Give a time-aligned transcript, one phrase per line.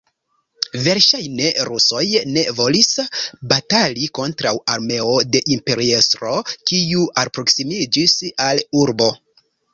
[0.85, 2.05] Verŝajne rusoj
[2.37, 2.89] ne volis,
[3.51, 6.33] batali kontraŭ armeo de imperiestro,
[6.73, 8.19] kiu alproksimiĝis
[8.49, 9.13] al urbo.